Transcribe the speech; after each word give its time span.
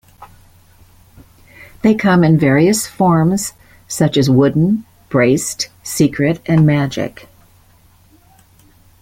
They 1.83 1.93
come 1.93 2.23
in 2.23 2.39
various 2.39 2.87
forms, 2.87 3.53
such 3.87 4.17
as 4.17 4.31
Wooden, 4.31 4.83
Braced, 5.09 5.69
Secret, 5.83 6.41
and 6.47 6.65
Magic. 6.65 7.27